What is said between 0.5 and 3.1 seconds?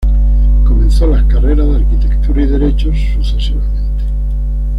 Comenzó las carreras de arquitectura y derecho,